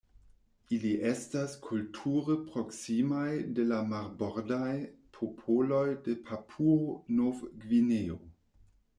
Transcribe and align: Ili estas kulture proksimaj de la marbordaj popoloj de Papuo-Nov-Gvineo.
Ili 0.75 0.91
estas 1.07 1.51
kulture 1.65 2.37
proksimaj 2.45 3.33
de 3.59 3.65
la 3.71 3.81
marbordaj 3.91 4.71
popoloj 5.17 5.83
de 6.07 6.15
Papuo-Nov-Gvineo. 6.31 8.17